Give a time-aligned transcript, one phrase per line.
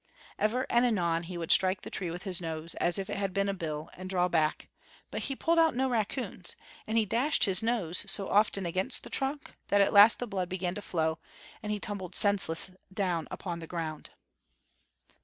[0.39, 3.35] Ever and anon he would strike the tree with his nose, as if it had
[3.35, 4.67] been a bill, and draw back,
[5.11, 6.55] but he pulled out no raccoons;
[6.87, 10.49] and he dashed his nose so often against the trunk that at last the blood
[10.49, 11.19] began to flow,
[11.61, 12.71] and he tumbled down senseless
[13.29, 14.09] upon the ground.